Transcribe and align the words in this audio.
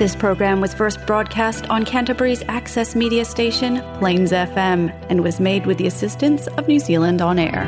This 0.00 0.16
program 0.20 0.62
was 0.64 0.72
first 0.72 0.96
broadcast 1.08 1.68
on 1.68 1.84
Canterbury's 1.84 2.40
access 2.58 2.96
media 2.96 3.22
station, 3.26 3.82
Plains 4.00 4.32
FM, 4.32 4.84
and 5.12 5.20
was 5.22 5.36
made 5.38 5.66
with 5.68 5.76
the 5.76 5.86
assistance 5.86 6.46
of 6.56 6.64
New 6.72 6.80
Zealand 6.80 7.20
On 7.20 7.36
Air. 7.38 7.64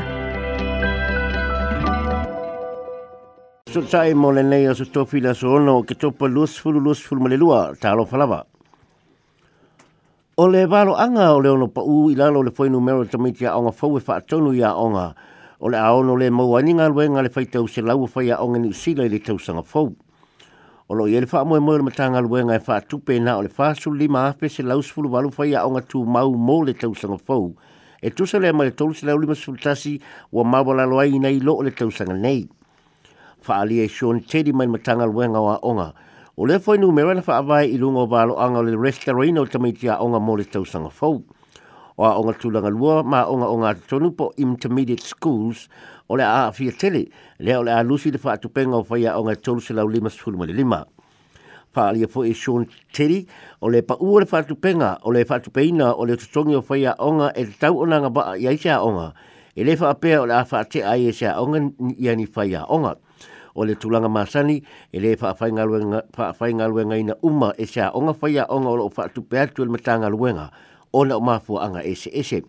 So 3.68 3.82
tai 3.84 4.14
mo 4.16 4.30
le 4.32 4.40
nei 4.48 4.64
o 4.66 4.72
so 4.72 4.86
tofi 4.88 5.20
so 5.36 5.52
ono 5.58 5.74
ke 5.82 5.92
topa 5.94 6.24
lusfulu 6.38 6.80
lusfulu 6.86 7.20
ma 7.20 7.28
le 7.28 7.36
lua 7.36 7.60
talo 7.78 8.06
falava. 8.08 8.40
O 10.38 10.46
le 10.48 10.64
valo 10.64 10.94
anga 10.96 11.34
o 11.36 11.36
le 11.38 11.50
ono 11.52 11.66
pa 11.68 11.82
u 11.84 12.08
i 12.08 12.14
lalo 12.14 12.40
le 12.40 12.50
foi 12.50 12.70
numero 12.70 13.04
tamiti 13.04 13.42
mitia 13.44 13.52
onga 13.58 13.72
fau 13.74 13.92
fa 14.00 14.14
whaatonu 14.16 14.54
i 14.56 14.64
a 14.64 14.72
onga 14.74 15.06
o 15.60 15.68
le 15.68 15.76
aono 15.76 16.16
le 16.16 16.30
mauaninga 16.30 16.88
luenga 16.88 17.20
le 17.20 17.44
tau 17.44 17.66
se 17.66 17.82
lau 17.82 18.08
whai 18.14 18.30
a 18.32 18.40
onga 18.40 18.58
ni 18.58 18.72
usila 18.72 19.04
i 19.04 19.12
le 19.12 19.18
tausanga 19.20 19.62
fau. 19.62 19.92
o 20.92 20.94
lo 20.94 21.06
yele 21.08 21.26
faa 21.26 21.40
moe 21.48 21.58
moe 21.66 21.76
le 21.80 21.84
matanga 21.88 22.20
lue 22.20 22.42
ngai 22.44 22.60
faa 22.68 22.80
e 22.82 22.84
tupe 22.88 23.14
na 23.26 23.36
o 23.40 23.42
le 23.44 23.48
faa 23.58 23.72
su 23.74 23.90
lima 24.00 24.20
afe 24.30 24.48
se 24.54 24.62
laus 24.70 24.88
fulu 24.94 25.08
walu 25.14 25.30
fai 25.36 25.54
a 25.58 25.64
onga 25.68 25.80
tu 25.90 26.04
mau 26.14 26.32
mo 26.46 26.56
le 26.66 26.74
tau 26.80 26.92
sanga 27.02 27.16
fau. 27.28 27.56
E 28.06 28.10
tu 28.16 28.22
sa 28.26 28.38
lea 28.42 28.52
mai 28.58 28.70
tolu 28.78 28.92
se 28.98 29.06
lau 29.08 29.16
lima 29.22 29.34
sifu 29.34 29.56
tasi 29.64 29.94
wa 30.36 30.42
mawala 30.44 30.84
loa 30.92 31.06
i 31.06 31.18
nei 31.24 31.38
lo 31.46 31.54
e 31.56 31.58
o 31.60 31.62
le 31.64 31.70
tau 31.78 31.88
sanga 31.98 32.12
nei. 32.14 32.44
Faa 33.40 33.64
li 33.64 33.80
e 33.80 33.88
shon 33.88 34.20
teri 34.28 34.52
mai 34.52 34.66
matanga 34.74 35.06
lue 35.12 35.24
ngau 35.32 35.46
a 35.54 35.56
onga. 35.70 35.88
O 36.36 36.44
le 36.44 36.60
fai 36.60 36.76
nu 36.78 36.92
mewana 36.92 37.22
faa 37.28 37.40
vai 37.42 37.66
ilungo 37.72 38.04
valo 38.12 38.36
anga 38.36 38.60
le 38.60 38.76
restaurant 38.76 39.38
o 39.40 39.46
tamiti 39.46 39.88
a 39.88 39.96
onga 40.04 40.20
mo 40.20 40.36
le 40.36 40.44
tau 40.44 40.64
sanga 40.64 40.90
fau 40.90 41.14
o 41.96 42.04
a 42.06 42.14
onga 42.16 42.34
tūlanga 42.40 42.70
lua 42.72 43.02
ma 43.04 43.24
onga 43.28 43.48
onga 43.52 43.74
tonu 43.88 44.12
po 44.16 44.30
intermediate 44.40 45.02
schools 45.04 45.66
o 46.08 46.16
le 46.16 46.24
a 46.24 46.52
fiatele 46.52 47.04
le 47.40 47.56
o 47.58 47.62
le 47.62 47.72
a 47.72 47.82
lusi 47.84 48.12
le 48.12 48.20
whaatu 48.22 48.48
penga 48.48 48.80
o 48.80 48.84
whaia 48.88 49.18
onga 49.18 49.36
tolu 49.36 49.60
se 49.60 49.74
lau 49.74 49.88
lima 49.88 50.10
sifuru 50.10 50.38
mali 50.38 50.52
lima. 50.52 50.84
Whaalia 51.76 52.06
po 52.08 52.24
e 52.24 52.32
Sean 52.34 52.66
Terry 52.92 53.26
o 53.60 53.68
le 53.68 53.82
pa 53.82 53.96
ua 54.00 54.20
le 54.20 54.26
whaatu 54.30 54.56
penga 54.56 54.98
o 55.02 55.10
le 55.12 55.24
whaatu 55.24 55.50
peina 55.50 55.94
o 55.94 56.04
le 56.04 56.16
tutongi 56.16 56.54
o 56.56 56.60
whaia 56.64 56.94
onga 56.98 57.32
e 57.36 57.44
te 57.44 57.58
tau 57.60 57.82
onanga 57.84 58.10
ba 58.12 58.22
a 58.32 58.34
iai 58.36 58.56
onga 58.76 59.12
e 59.56 59.64
le 59.64 59.74
whaapea 59.76 60.22
o 60.22 60.26
le 60.26 60.34
a 60.34 60.44
whaate 60.50 60.82
a 60.82 60.96
iai 60.96 61.08
e 61.12 61.12
se 61.12 61.26
a 61.26 61.40
onga 61.42 61.58
i 61.98 62.08
ani 62.08 62.26
whaia 62.26 62.64
onga 62.68 62.96
o 63.54 63.64
le 63.68 63.74
tulanga 63.76 64.08
masani 64.08 64.62
e 64.92 65.00
le 65.00 65.12
whaafainga 65.12 65.64
luenga 66.64 66.96
ina 66.96 67.16
uma 67.22 67.52
e 67.58 67.66
se 67.66 67.80
a 67.80 67.90
onga 67.92 68.16
whaia 68.20 68.46
onga 68.48 68.68
o 68.68 68.76
le 68.76 68.88
whaatu 68.88 69.20
peatu 69.22 69.64
le 69.64 69.70
matanga 69.76 70.08
luenga 70.08 70.48
ona 70.92 71.16
o 71.16 71.20
mafu 71.20 71.58
anga 71.60 71.82
ese 71.84 72.10
ese. 72.12 72.42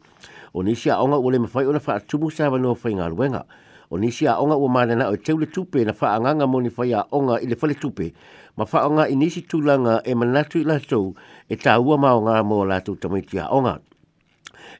O 0.54 0.64
nisi 0.64 0.92
a 0.92 0.98
onga 1.00 1.18
ule 1.18 1.40
mawhai 1.40 1.66
ona 1.66 1.80
wha 1.88 2.00
tumu 2.00 2.32
sa 2.32 2.50
wano 2.52 2.74
whai 2.76 2.94
ngā 2.94 3.10
ruenga. 3.10 3.44
O 3.90 3.98
nisi 3.98 4.28
a 4.28 4.36
onga 4.38 4.56
ua 4.60 4.86
na 4.86 5.08
o 5.10 5.16
teule 5.16 5.46
tupe 5.46 5.86
na 5.86 5.94
wha 6.02 6.16
anganga 6.18 6.48
mo 6.48 6.60
ni 6.62 6.70
whai 6.70 6.94
a 6.94 7.06
onga 7.12 7.40
i 7.42 7.48
le 7.48 7.56
whale 7.62 7.76
tupe. 7.76 8.14
Ma 8.58 8.66
wha 8.72 8.86
onga 8.88 9.08
i 9.10 9.16
nisi 9.16 9.42
tūlanga 9.42 10.02
e 10.06 10.14
manatu 10.16 10.60
i 10.60 10.64
lātou 10.66 11.16
e 11.50 11.56
tā 11.56 11.80
ua 11.80 11.98
mao 11.98 12.22
ngā 12.22 12.44
mō 12.44 12.60
lātou 12.70 12.98
tamaiti 13.00 13.40
a 13.40 13.48
onga. 13.50 13.80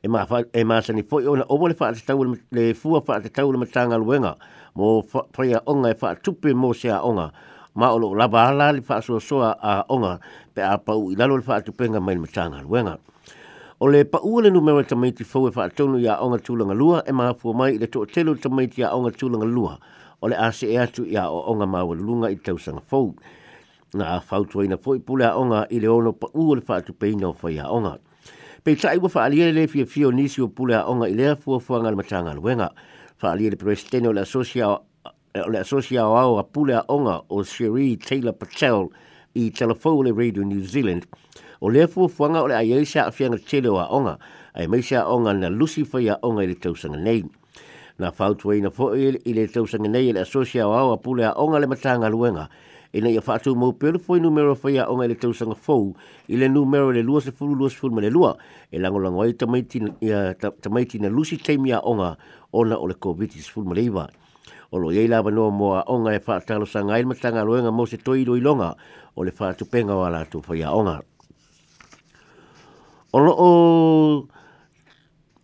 E, 0.04 0.06
e 0.06 0.08
ma, 0.08 0.26
fa, 0.26 0.44
e 0.54 0.64
ma 0.64 0.82
sani 0.82 1.04
fwoi 1.04 1.28
ona 1.28 1.46
owa 1.50 1.70
le 1.72 1.76
wha 1.80 1.92
tau 1.94 2.24
le 2.52 2.74
fua 2.74 3.00
wha 3.02 3.20
te 3.24 3.30
tau 3.32 3.52
le 3.52 3.58
matanga 3.58 3.98
ruenga 3.98 4.36
mo 4.76 5.02
whai 5.08 5.54
a 5.56 5.62
onga 5.66 5.90
e 5.96 5.98
wha 6.02 6.16
tupe 6.16 6.54
mo 6.54 6.74
se 6.74 6.90
a 6.92 7.00
onga 7.02 7.32
ma 7.76 7.90
olo 7.90 8.14
laba 8.14 8.50
ala 8.52 8.72
li 8.74 8.82
wha 8.88 9.02
soa 9.02 9.20
soa 9.20 9.52
a 9.62 9.82
onga 9.90 10.20
pe 10.54 10.62
a 10.62 10.78
pau 10.78 11.10
i 11.12 11.16
lalo 11.18 11.38
le 11.38 11.44
wha 11.48 11.62
tupenga 11.66 12.00
mai 12.00 12.14
le 12.16 12.22
matanga 12.28 12.62
ruenga. 12.62 13.00
Ma 13.00 13.12
O 13.84 13.88
le 13.92 14.06
pa 14.08 14.20
ua 14.24 14.42
le 14.42 14.50
numero 14.50 14.80
e 14.80 14.86
tamaiti 14.88 15.26
fau 15.26 15.48
e 15.48 15.52
wha 15.52 15.66
atonu 15.68 15.98
i 16.00 16.08
onga 16.08 16.38
tūlanga 16.40 16.72
lua 16.74 17.02
e 17.04 17.12
maha 17.12 17.34
pua 17.36 17.52
mai 17.54 17.74
i 17.76 17.78
le 17.82 17.88
toa 17.92 18.08
telu 18.08 18.38
tamaiti 18.40 18.80
i 18.80 18.86
a 18.88 18.94
onga 18.96 19.12
tūlanga 19.12 19.44
lua 19.44 19.74
o 20.24 20.30
le 20.32 20.38
ase 20.40 20.70
e 20.72 20.78
atu 20.80 21.04
i 21.12 21.18
o 21.20 21.42
onga 21.52 21.66
mawa 21.68 21.96
lunga 22.00 22.30
i 22.32 22.38
tausanga 22.40 22.80
fau. 22.88 23.10
Nga 23.92 24.08
a 24.08 24.22
fautua 24.24 24.64
ina 24.64 24.78
fau 24.80 24.96
pule 25.04 25.26
a 25.28 25.34
onga 25.36 25.66
i 25.76 25.82
le 25.84 25.90
ono 25.92 26.14
pa 26.16 26.30
ua 26.32 26.56
le 26.56 26.64
wha 26.64 26.78
atu 26.78 26.96
peina 26.96 27.28
o 27.28 27.34
fai 27.36 27.60
a 27.60 27.68
onga. 27.76 27.98
Pei 28.64 28.80
tai 28.80 28.96
ua 29.04 29.12
wha 29.12 29.26
aliele 29.26 29.52
le 29.60 29.68
fia 29.68 29.84
fio 29.86 30.12
nisi 30.16 30.40
o 30.42 30.48
pule 30.48 30.80
a 30.80 30.86
onga 30.88 31.12
i 31.12 31.14
lea 31.20 31.36
fua 31.36 31.60
fuanga 31.60 31.92
le 31.92 32.00
matanga 32.00 32.34
luenga. 32.40 32.70
Wha 33.22 33.34
aliele 33.36 33.58
presteni 33.60 34.08
o 34.08 34.14
le 34.16 34.22
asosia 34.24 34.70
o 34.78 35.50
le 35.52 35.60
asosia 35.60 36.08
o 36.08 36.16
au 36.16 36.40
a 36.40 36.44
pule 36.48 36.80
onga 36.88 37.20
o 37.28 37.44
Sheree 37.44 37.98
Taylor 37.98 38.32
Patel 38.34 38.88
i 39.36 39.52
telefau 39.52 40.04
le 40.08 40.14
Radio 40.16 40.46
New 40.48 40.64
Zealand 40.64 41.04
o 41.66 41.70
le 41.70 41.88
fu 41.88 42.10
fuanga 42.10 42.42
o 42.44 42.48
le 42.50 42.56
aiaisa 42.60 43.06
a 43.08 43.12
fianga 43.12 43.38
chile 43.40 43.70
wa 43.70 43.88
onga, 43.88 44.20
ai 44.54 44.68
meisa 44.68 45.08
onga 45.08 45.32
na 45.34 45.48
lusi 45.48 45.86
faya 45.86 46.20
onga 46.22 46.44
i 46.44 46.48
le 46.48 46.56
tausanga 46.56 46.98
nei. 46.98 47.24
Na 48.00 48.12
fautuwe 48.12 48.60
na 48.60 48.70
fo 48.70 48.92
ele 48.94 49.22
i 49.24 49.32
le 49.34 49.48
tausanga 49.48 49.88
nei 49.88 50.12
le 50.12 50.20
asosia 50.28 50.68
wa 50.68 50.82
awa 50.84 50.98
pule 50.98 51.24
a 51.24 51.32
onga 51.40 51.60
le 51.60 51.68
matanga 51.68 52.10
luenga, 52.10 52.50
e 52.92 53.00
na 53.00 53.08
ia 53.08 53.22
fatu 53.22 53.56
mou 53.56 53.72
peru 53.80 53.98
fo 53.98 54.18
i 54.18 54.20
numero 54.20 54.56
faya 54.60 54.92
onga 54.92 55.06
i 55.06 55.14
le 55.16 55.16
tausanga 55.16 55.56
fou, 55.56 55.96
i 56.28 56.36
le 56.36 56.50
numero 56.52 56.92
le 56.92 57.00
lua 57.02 57.22
se 57.22 57.32
fulu 57.32 57.56
lua 57.56 57.70
se 57.70 57.78
le 57.88 58.10
lua, 58.12 58.36
e 58.70 58.78
lango 58.78 59.00
lango 59.00 59.22
ai 59.22 59.32
tamaiti 59.34 61.00
na 61.00 61.08
lusi 61.08 61.38
teimi 61.40 61.72
a 61.72 61.80
onga, 61.80 62.18
ona 62.52 62.76
o 62.76 62.86
le 62.88 62.96
COVID-19 63.00 63.50
fulu 63.54 63.68
ma 63.72 63.74
leiva. 63.76 64.10
O 64.76 64.78
lo 64.80 64.92
yei 64.92 65.08
lava 65.08 65.32
noa 65.32 65.50
moa 65.50 65.84
onga 65.88 66.12
e 66.12 66.20
fatalo 66.20 66.66
sanga 66.66 67.00
ilma 67.00 67.14
matanga 67.14 67.42
loenga 67.44 67.72
mo 67.72 67.86
se 67.86 67.98
toilo 68.04 68.36
ilonga, 68.36 68.76
o 69.16 69.24
le 69.24 69.32
fatu 69.32 69.64
penga 69.66 69.96
wala 69.96 70.26
tu 70.26 70.42
faya 70.42 70.60
ia 70.68 70.74
onga 70.76 71.00
o 73.14 73.18
lo 73.22 73.34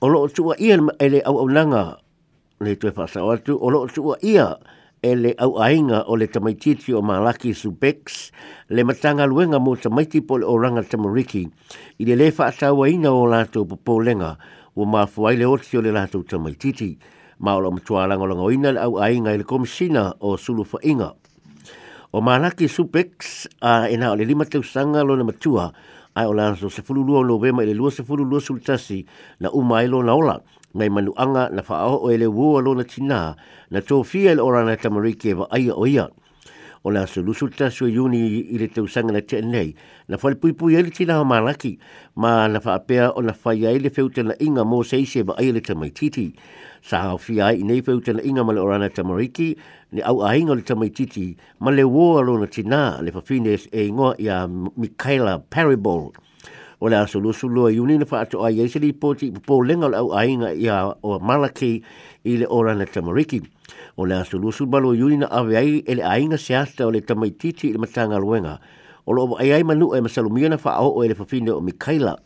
o 0.02 0.06
loo 0.10 0.28
tua 0.34 0.56
ia 0.58 0.76
ele 0.98 1.22
au 1.24 1.38
au 1.38 1.48
nanga 1.50 1.98
le 2.60 2.74
tue 2.76 2.90
pasa 2.92 3.22
atu 3.34 3.54
o 3.62 3.70
loo 3.70 3.86
tua 3.86 4.18
ia 4.26 4.58
ele 5.06 5.36
au 5.38 5.60
ainga 5.62 6.00
o 6.12 6.16
le 6.18 6.26
tamaititi 6.28 6.90
o 6.98 7.02
malaki 7.06 7.54
supex 7.54 8.32
le 8.74 8.82
matanga 8.84 9.28
luenga 9.30 9.60
mo 9.62 9.76
tamaiti 9.78 10.22
po 10.26 10.38
le 10.42 10.46
oranga 10.50 10.82
tamariki 10.82 11.44
i 12.02 12.04
le 12.10 12.16
lefa 12.18 12.48
ata 12.50 12.74
waina 12.74 13.12
o 13.14 13.28
lato 13.30 13.62
popo 13.70 14.02
lenga 14.02 14.38
o 14.76 14.84
mafuai 14.90 15.38
le 15.38 15.46
oti 15.46 15.78
o 15.78 15.82
le 15.86 15.92
lato 15.94 16.24
tamaititi 16.26 16.98
ma 17.46 17.54
o 17.54 17.60
lo 17.62 17.70
mtua 17.78 18.04
alanga 18.10 18.26
langa 18.26 18.42
oina 18.50 18.70
le 18.74 18.80
au 18.82 18.98
ainga 18.98 19.32
ele 19.38 19.44
komisina 19.46 20.16
o 20.26 20.38
sulu 20.42 20.66
fa'inga. 20.66 21.14
o 22.18 22.18
malaki 22.22 22.66
supex 22.68 23.46
a 23.62 23.86
ena 23.94 24.10
o 24.12 24.16
le 24.18 24.26
lima 24.26 24.46
tausanga 24.50 25.04
lo 25.06 25.14
le 25.16 25.22
matua 25.24 25.70
ai 26.20 26.26
o 26.28 26.34
lanso 26.36 26.68
se 26.70 26.82
fulu 26.84 27.00
lua 27.08 27.22
lo 27.24 27.40
vema 27.40 27.64
ele 27.64 27.72
lua 27.74 27.88
se 27.92 28.04
fulu 28.04 28.24
lua 28.28 28.42
sul 28.44 28.60
tasi 28.60 29.00
na 29.40 29.48
uma 29.60 29.78
ilo 29.84 30.00
na 30.04 30.12
ola 30.22 30.38
ngai 30.78 30.90
manu 30.94 31.12
anga 31.24 31.44
na 31.56 31.62
faa 31.68 31.88
o 31.88 32.08
ele 32.14 32.28
wua 32.38 32.60
lo 32.66 32.72
na 32.76 32.84
tina 32.92 33.20
na 33.74 33.80
tofia 33.82 34.32
ele 34.36 34.42
ora 34.44 34.62
na 34.68 34.76
tamariki 34.84 35.28
e 35.32 35.34
va 35.40 35.48
aia 35.56 35.72
o 35.72 35.86
ia 35.88 36.08
o 36.84 36.92
la 36.92 37.06
se 37.08 37.20
lusu 37.22 37.50
ta 37.52 37.70
su 37.70 37.88
yuni 37.88 38.42
e 38.42 38.64
i 38.64 38.68
te 38.70 38.82
usanga 38.82 39.14
na 39.14 39.22
tenei. 39.22 39.76
Na 40.08 40.18
fale 40.18 40.36
pui 40.36 40.54
pui 40.54 40.76
ele 40.76 40.90
tina 40.90 41.20
ha 41.20 41.24
malaki, 41.24 41.78
ma 42.16 42.48
na 42.48 42.60
fa 42.60 42.76
apea 42.80 43.12
o 43.18 43.22
na 43.22 43.34
fai 43.34 43.66
ai 43.68 43.80
le 43.80 43.90
feu 43.90 44.10
tena 44.10 44.34
inga 44.40 44.64
mō 44.64 44.84
seise 44.88 45.24
ma 45.26 45.34
aile 45.38 45.62
te 45.62 45.76
mai 45.76 45.92
titi. 45.92 46.34
Sa 46.82 47.02
hao 47.04 47.18
fi 47.18 47.42
ai 47.42 47.60
i 47.60 47.64
nei 47.68 47.82
feu 47.82 48.00
tena 48.00 48.24
inga 48.24 48.44
ma 48.44 48.54
le 48.54 48.60
orana 48.62 48.90
tamariki, 48.90 49.56
ni 49.92 50.02
au 50.02 50.24
a 50.24 50.36
inga 50.38 50.56
te 50.64 50.74
mai 50.76 50.90
titi, 50.92 51.36
ma 51.60 51.72
le 51.72 51.84
wō 51.84 52.22
alo 52.24 52.38
na 52.40 52.48
tina 52.48 53.02
le 53.02 53.12
fa 53.12 53.22
fines 53.22 53.68
e 53.72 53.88
ingoa 53.88 54.16
i 54.18 54.28
a 54.30 54.48
Michaela 54.48 55.40
Parable. 55.50 56.12
O 56.82 56.88
le 56.88 56.96
asolusu 56.96 57.50
lua 57.52 57.74
yuni 57.76 57.98
na 58.00 58.06
fa 58.08 58.22
ato 58.24 58.40
ai 58.48 58.62
eise 58.64 58.80
li 58.80 58.94
poti, 58.94 59.32
po 59.34 59.60
lenga 59.62 59.92
au 59.98 60.16
a 60.16 60.24
inga 60.24 60.96
o 61.04 61.20
malaki 61.20 61.84
i 62.24 62.38
le 62.38 62.46
ora 62.50 62.76
na 62.76 62.86
tamariki. 62.86 63.42
O 63.98 64.06
le 64.06 64.16
asu 64.16 64.40
lusu 64.40 64.66
balo 64.66 64.94
yuri 64.94 65.18
na 65.18 65.28
awe 65.32 65.52
ai 65.58 65.84
e 65.88 65.96
le 65.96 66.04
ainga 66.04 66.38
seasta 66.38 66.86
o 66.86 66.90
le 66.92 67.02
tamaititi 67.02 67.70
i 67.70 67.74
le 67.74 67.80
matanga 67.80 68.18
luenga. 68.20 68.60
O 69.06 69.14
lo 69.14 69.36
ai 69.40 69.52
ai 69.54 69.64
manu 69.64 69.94
e 69.96 70.02
masalumia 70.02 70.50
na 70.50 70.58
faa 70.58 70.80
o 70.82 71.04
e 71.04 71.08
le 71.08 71.16
fafine 71.16 71.50
o 71.52 71.62
Mikaila. 71.62 72.18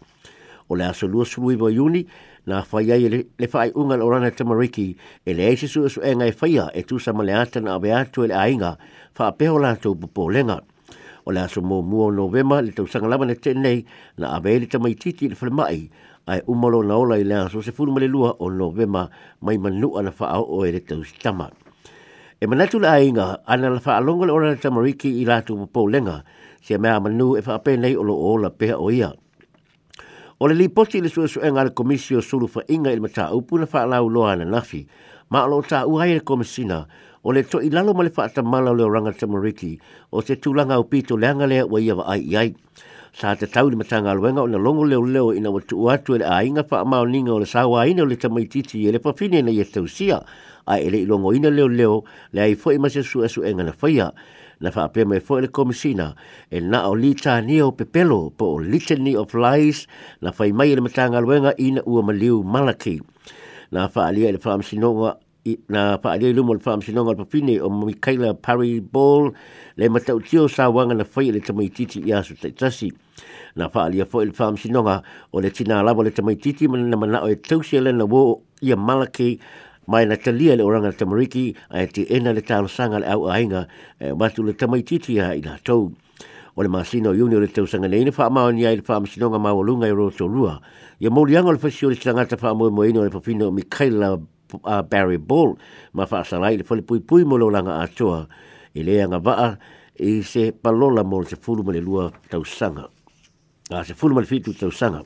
O 0.70 0.76
le 0.76 0.84
asu 0.86 1.08
lusu 1.08 1.42
lui 1.42 1.56
wa 1.56 1.72
yuri 1.72 2.08
na 2.46 2.62
fai 2.64 2.92
ai 2.92 3.10
le, 3.10 3.24
le 3.38 3.48
fai 3.48 3.72
unga 3.76 3.98
le 3.98 4.04
ora 4.06 4.20
na 4.20 4.32
tamariki 4.32 4.96
e 5.26 5.34
le 5.34 5.44
eise 5.50 5.68
su 5.68 5.86
esu 5.86 6.02
e 6.02 6.16
ngai 6.16 6.32
faya 6.32 6.70
e 6.74 6.84
tu 6.84 7.00
sa 7.00 7.14
maleata 7.14 7.60
na 7.62 7.74
awe 7.76 7.90
atu 8.02 8.24
e 8.24 8.28
le 8.28 8.34
ainga 8.36 8.78
faa 9.14 9.32
peho 9.32 9.58
la 9.60 9.76
tau 9.76 9.96
popo 9.96 10.30
lenga. 10.32 10.62
O 11.26 11.32
le 11.32 11.40
asu 11.42 11.62
mō 11.62 11.82
mua 11.86 12.08
o 12.08 12.12
novema 12.12 12.62
le 12.62 12.72
tau 12.74 12.88
sangalama 12.88 13.26
na 13.26 13.36
tenei 13.36 13.86
na 14.18 14.36
awe 14.38 14.60
le 14.60 14.66
tamaititi 14.66 15.26
i 15.26 15.30
le 15.30 15.36
falemai 15.36 15.90
ai 16.26 16.40
umalo 16.48 16.80
na 16.84 16.96
ola 16.96 17.18
i 17.20 17.24
lea 17.28 17.50
so 17.52 17.60
se 17.62 17.72
furu 17.76 17.92
male 17.92 18.08
lua 18.08 18.36
o 18.40 18.48
novema 18.50 19.10
mai 19.44 19.58
manu 19.60 19.98
ana 20.00 20.12
faa 20.12 20.40
o 20.40 20.64
ere 20.66 20.80
tau 20.80 21.04
stama. 21.04 21.52
E 22.42 22.48
manatu 22.48 22.80
la 22.80 22.94
ainga, 23.00 23.44
ana 23.48 23.70
la 23.76 23.80
faa 23.80 24.00
longa 24.00 24.26
le 24.28 24.32
ora 24.34 24.50
na 24.52 24.56
tamariki 24.60 25.10
i 25.24 25.24
la 25.28 25.42
tupu 25.44 25.68
pou 25.68 25.88
lenga, 25.88 26.24
se 26.64 26.78
mea 26.80 27.00
manu 27.00 27.36
e 27.40 27.44
faa 27.44 27.58
penei 27.60 27.96
o 27.96 28.04
lo 28.04 28.16
o 28.16 28.38
la 28.40 28.50
peha 28.52 28.78
o 28.80 28.92
ia. 28.92 29.12
O 30.40 30.48
le 30.48 30.54
li 30.56 30.68
posti 30.70 31.00
le 31.02 31.10
sua 31.12 31.28
suenga 31.28 31.64
le 31.64 31.72
komisi 31.76 32.16
suru 32.22 32.48
fa 32.48 32.64
inga 32.68 32.92
il 32.92 33.02
mata 33.04 33.32
upu 33.36 33.60
na 33.60 33.66
faa 33.68 33.86
lau 33.88 34.08
loa 34.10 34.36
na 34.40 34.46
nafi, 34.48 34.88
ma 35.32 35.44
alo 35.44 35.62
ta 35.64 35.84
uhai 35.88 36.14
le 36.20 36.24
komisina, 36.24 36.88
o 37.24 37.32
le 37.36 37.44
to 37.44 37.60
ilalo 37.60 37.92
male 37.94 38.10
faa 38.12 38.28
tamala 38.32 38.72
le 38.74 38.84
oranga 38.84 39.12
tamariki, 39.12 39.80
o 40.12 40.22
se 40.24 40.36
tulanga 40.40 40.80
upito 40.80 41.18
leanga 41.20 41.48
lea 41.48 41.66
wa 41.68 41.80
ia 41.80 41.96
wa 42.00 42.04
ai 42.08 42.22
iai 42.32 42.56
sa 43.14 43.36
te 43.38 43.46
tau 43.46 43.70
ni 43.70 43.78
matanga 43.78 44.10
luenga 44.18 44.42
o 44.42 44.48
na 44.50 44.58
longo 44.58 44.82
leo 44.86 45.06
leo 45.06 45.30
ina 45.38 45.50
wa 45.54 45.62
tu 45.62 45.78
uatu 45.78 46.16
ele 46.18 46.26
a 46.26 46.42
inga 46.44 46.64
pa 46.66 46.80
amao 46.82 47.06
ninga 47.06 47.30
o 47.34 47.38
le 47.40 47.46
sawa 47.46 47.86
ina 47.88 48.02
o 48.04 48.10
le 48.10 48.16
tamaititi 48.18 48.88
ele 48.90 48.98
pa 49.00 49.14
fine 49.14 49.42
na 49.46 49.52
ye 49.54 49.62
tausia 49.64 50.18
a 50.66 50.80
ele 50.82 51.02
ilongo 51.06 51.30
ina 51.34 51.50
leo 51.54 51.70
leo 51.70 52.02
le 52.34 52.42
ai 52.42 52.56
fo 52.58 52.72
ima 52.74 52.90
se 52.90 53.04
su 53.06 53.22
esu 53.24 53.46
enga 53.46 53.64
na 53.70 53.74
faya 53.78 54.10
na 54.60 54.72
fa 54.74 54.90
ape 54.90 55.06
mai 55.06 55.20
fo 55.22 55.38
ele 55.38 55.48
komisina 55.54 56.16
e 56.50 56.58
na 56.60 56.82
o 56.90 56.96
li 56.98 57.14
tani 57.14 57.62
o 57.62 57.70
pepelo 57.72 58.34
po 58.34 58.58
o 58.58 58.58
litany 58.58 59.14
of 59.16 59.30
lies 59.38 59.86
na 60.22 60.32
fai 60.34 60.50
mai 60.52 60.72
ele 60.74 60.82
matanga 60.82 61.22
luenga 61.22 61.54
ina 61.62 61.86
ua 61.86 62.02
maliu 62.02 62.42
malaki 62.44 62.98
na 63.72 63.86
fa 63.94 64.10
alia 64.10 64.30
ele 64.34 64.42
fa 64.42 64.58
amsinonga 64.58 65.22
na 65.70 65.98
pa 65.98 66.12
ale 66.16 66.32
lu 66.34 66.40
mo 66.44 66.58
fam 66.60 66.82
sino 66.82 67.04
ngal 67.04 67.16
papine 67.20 67.60
o 67.62 67.68
mi 67.70 67.94
kaila 67.94 68.34
parry 68.34 68.80
ball 68.80 69.32
le 69.76 69.90
mata 69.90 70.14
utio 70.16 70.48
sa 70.48 70.70
wanga 70.72 70.94
na 70.96 71.04
fai 71.04 71.32
le 71.36 71.40
tamai 71.44 71.68
titi 71.70 72.00
ya 72.06 72.24
su 72.24 72.34
tasi 72.36 72.90
na 73.58 73.68
fa 73.70 73.84
ali 73.92 74.00
fo 74.06 74.22
il 74.22 74.32
fam 74.34 74.56
sino 74.56 74.80
nga 74.84 75.04
o 75.34 75.40
le 75.42 75.52
tina 75.52 75.82
la 75.84 75.94
bole 75.94 76.12
tamai 76.16 76.38
titi 76.42 76.66
man 76.68 76.90
na 76.90 76.96
mana 76.96 77.20
o 77.24 77.28
e 77.28 77.36
sia 77.64 77.82
le 77.82 77.92
na 77.92 78.06
wo 78.06 78.42
ia 78.62 78.76
malaki 78.78 79.38
mai 79.88 80.06
na 80.06 80.16
talia 80.16 80.56
le 80.56 80.64
oranga 80.64 80.96
tamariki 80.96 81.52
a 81.76 81.84
e 81.84 82.06
ena 82.08 82.32
le 82.34 82.40
tau 82.42 82.64
sanga 82.68 83.00
le 83.04 83.08
au 83.12 83.28
ainga 83.28 83.68
e 84.00 84.14
batu 84.16 84.44
le 84.48 84.56
tamai 84.56 84.80
titi 84.84 85.14
ia 85.16 85.36
ina 85.36 85.60
tau 85.66 85.92
o 86.56 86.62
le 86.64 86.70
masino 86.72 87.12
yuni 87.12 87.36
le 87.38 87.52
tau 87.52 87.68
sanga 87.68 87.88
neina 87.92 88.12
fa 88.16 88.30
maoni 88.30 88.64
ai 88.66 88.78
le 88.80 88.82
fam 88.82 89.04
sino 89.06 89.28
nga 89.30 89.38
ma 89.40 89.52
wolunga 89.52 89.88
i 89.92 89.92
roto 89.92 90.24
rua 90.26 90.62
ia 91.04 91.10
mouli 91.12 91.36
anga 91.36 91.52
le 91.52 91.58
fasio 91.60 91.90
le 91.92 91.98
tangata 92.00 92.38
fa 92.40 92.56
mo 92.56 92.70
mo 92.72 92.84
eino 92.88 93.04
le 93.04 93.10
papino 93.12 93.52
mi 93.52 93.64
kaila 93.68 94.16
a 94.66 94.80
uh, 94.80 94.84
Barry 94.84 95.18
Ball 95.18 95.56
ma 95.94 96.06
fa 96.06 96.24
sala 96.24 96.52
ile 96.52 96.64
fole 96.64 96.82
pui 96.84 97.00
pui 97.02 97.24
mo 97.26 97.36
lo 97.38 97.50
langa 97.50 97.78
a 97.82 97.88
choa 97.88 98.28
ile 98.76 99.02
anga 99.04 99.20
ba 99.20 99.58
i 100.00 100.22
se 100.24 100.52
palola 100.52 101.04
mo 101.06 101.24
se 101.24 101.36
fulu 101.36 101.64
mele 101.64 101.82
lua 101.82 102.12
tau 102.30 102.44
sanga 102.44 102.88
a 103.72 103.84
se 103.86 103.94
fulu 103.94 104.16
mele 104.16 104.28
fitu 104.30 104.54
tau 104.54 104.72
sanga 104.72 105.02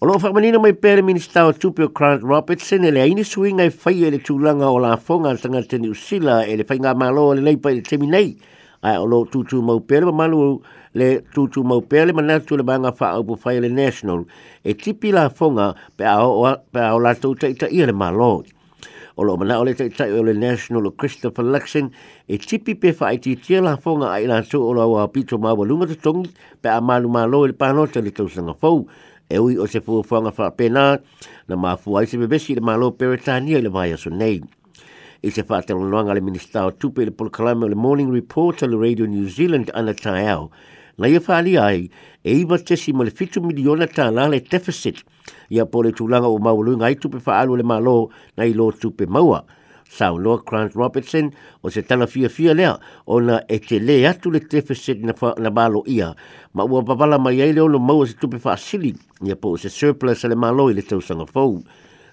o 0.00 0.06
lo 0.06 0.18
fa 0.18 0.32
manina 0.32 0.58
mai 0.58 0.72
pere 0.74 1.02
minista 1.02 1.44
o 1.46 1.52
tupio 1.52 1.90
Grant 1.92 2.22
Robertson 2.22 2.84
ile 2.84 3.00
e 3.04 3.10
aini 3.10 3.24
swing 3.24 3.60
ai 3.60 3.70
fai 3.70 4.04
ele 4.04 4.18
tulanga 4.18 4.70
o 4.70 4.78
la 4.78 4.96
fonga 4.96 5.36
sanga 5.36 5.62
teni 5.62 5.88
usila 5.90 6.44
ele 6.46 6.64
fai 6.64 6.78
nga 6.80 6.94
malo 6.94 7.32
ele 7.34 7.42
leipa 7.42 7.70
ele 7.70 7.82
temi 7.82 8.06
nei 8.06 8.36
ai 8.82 8.96
o 8.96 9.06
tu 9.08 9.44
tutu 9.44 9.62
mau 9.62 9.80
pere 9.80 10.04
ma 10.08 10.12
malo 10.24 10.62
le 10.94 11.20
tutu 11.34 11.62
mau 11.62 11.80
pea 11.80 12.04
le 12.04 12.12
manatu 12.12 12.56
le 12.56 12.62
banga 12.62 12.92
wha 13.00 13.08
au 13.14 13.24
pufai 13.24 13.60
le 13.60 13.68
national 13.68 14.24
e 14.64 14.74
tipi 14.74 15.12
la 15.12 15.30
fonga 15.30 15.74
pe 15.96 16.04
a 16.04 16.18
pe 16.72 16.80
a 16.80 16.94
o 16.94 16.98
la 16.98 17.14
tau 17.14 17.34
taita 17.34 17.68
ia 17.70 17.86
le 17.86 17.92
malo. 17.92 18.42
O 19.16 19.22
lo 19.22 19.36
mana 19.36 19.60
o 19.60 19.64
le 19.64 19.74
taita 19.74 20.04
o 20.10 20.22
le 20.22 20.32
national 20.34 20.86
o 20.86 20.90
Christopher 20.90 21.44
Luxon 21.44 21.90
e 22.26 22.38
tipi 22.38 22.74
pe 22.74 22.90
wha 22.98 23.12
iti 23.12 23.36
tia 23.36 23.60
la 23.62 23.76
fonga 23.76 24.10
ai 24.10 24.26
la 24.26 24.42
tau 24.42 24.62
o 24.66 24.72
la 24.74 24.82
wā 24.82 25.06
pito 25.12 25.38
mau 25.38 25.54
wa 25.56 25.64
lunga 25.64 25.86
tatongi 25.86 26.30
pe 26.60 26.68
a 26.68 26.80
malu 26.80 27.08
malo 27.08 27.46
le 27.46 27.52
panota 27.52 28.00
le 28.02 28.10
tau 28.10 28.26
sanga 28.28 28.54
e 29.32 29.38
ui 29.38 29.56
o 29.56 29.66
se 29.66 29.78
fuafuanga 29.80 30.32
wha 30.36 30.50
pena 30.50 30.98
na 31.46 31.56
mafu 31.56 31.94
ai 31.98 32.06
se 32.06 32.18
bebesi 32.18 32.56
le 32.56 32.60
malo 32.60 32.90
peretania 32.90 33.60
le 33.62 33.68
vai 33.70 33.92
aso 33.92 34.10
nei. 34.10 34.42
I 35.22 35.30
se 35.30 35.42
whātelo 35.46 35.86
noanga 35.86 36.14
le 36.14 36.20
minister 36.20 36.72
tupe 36.80 37.04
le 37.04 37.12
polkalame 37.12 37.62
o 37.62 37.68
le 37.68 37.76
morning 37.76 38.10
report 38.10 38.64
o 38.64 38.66
le 38.66 38.76
radio 38.76 39.06
New 39.06 39.28
Zealand 39.28 39.70
ana 39.72 39.94
tae 39.94 40.26
au 40.34 40.50
ngai 41.00 41.16
e 41.16 41.20
whaali 41.26 41.52
ai 41.56 41.88
e 42.22 42.32
iwa 42.44 42.58
tesi 42.58 42.92
mo 42.92 43.02
le 43.08 43.10
fitu 43.10 43.40
miliona 43.40 43.88
tā 43.88 44.10
nā 44.12 44.26
le 44.28 44.40
deficit 44.44 45.00
ia 45.48 45.64
po 45.64 45.80
le 45.82 45.94
tūlanga 45.96 46.28
o 46.28 46.36
maulu 46.38 46.76
ngai 46.76 46.98
tupe 47.00 47.22
whaalu 47.24 47.56
le 47.56 47.64
malo 47.64 48.10
na 48.36 48.44
i 48.44 48.52
lo 48.52 48.70
tupe 48.70 49.08
maua. 49.08 49.40
Sao 49.90 50.18
noa 50.22 50.42
Grant 50.46 50.76
Robertson 50.78 51.32
o 51.64 51.70
se 51.72 51.82
tana 51.82 52.06
fia 52.06 52.28
fia 52.30 52.52
lea 52.54 52.76
o 53.10 53.18
na 53.20 53.40
e 53.50 53.58
te 53.58 53.80
le 53.82 53.96
atu 54.06 54.30
le 54.30 54.38
deficit 54.40 55.00
na, 55.02 55.14
wha, 55.18 55.32
na 55.38 55.50
balo 55.50 55.82
ia 55.90 56.12
ma 56.54 56.62
ua 56.64 56.84
papala 56.84 57.18
mai 57.18 57.40
ai 57.40 57.52
leo 57.56 57.68
no 57.68 57.78
maua 57.78 58.06
se 58.06 58.14
tupe 58.20 58.36
whaasili 58.44 58.92
ia 59.24 59.34
po 59.36 59.56
se 59.58 59.72
surplus 59.72 60.22
le 60.28 60.36
malo 60.38 60.68
i 60.70 60.74
le 60.76 60.82
tausanga 60.86 61.26
fau. 61.26 61.56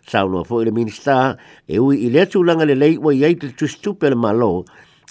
Sao 0.08 0.30
noa 0.32 0.48
fau 0.48 0.64
le 0.64 0.72
minister 0.72 1.36
e 1.68 1.78
ui 1.84 2.06
i 2.08 2.10
le 2.10 2.24
tūlanga 2.32 2.64
le 2.66 2.80
lei 2.80 2.96
ua 2.98 3.12
iai 3.14 3.36
te 3.36 3.52
tustupe 3.52 4.10
le 4.10 4.16
malo 4.18 4.64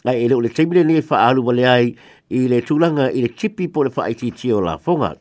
ngai 0.07 0.23
e 0.25 0.29
leo 0.31 0.41
le 0.43 0.49
teimile 0.55 0.83
ni 0.87 0.97
e 1.03 1.05
whaalu 1.07 1.43
wale 1.51 1.65
ai 1.71 1.93
i 2.35 2.43
le 2.51 2.59
tūlanga 2.67 3.07
i 3.15 3.21
le 3.23 3.29
tipi 3.31 3.69
po 3.71 3.85
le 3.87 3.91
whaiti 3.97 4.33
ti 4.35 4.51
o 4.53 4.61
la 4.61 4.77
fonga. 4.79 5.15